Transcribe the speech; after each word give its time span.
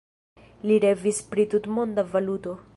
Li 0.69 0.77
revis 0.85 1.21
pri 1.35 1.47
tutmonda 1.53 2.09
valuto. 2.17 2.61